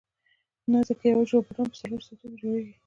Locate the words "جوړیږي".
2.41-2.73